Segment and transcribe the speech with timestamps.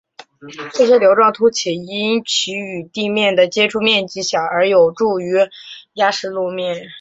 [0.73, 5.31] 这些瘤状突起因其与地面的接触面积小而有助于
[5.93, 6.89] 压实路面。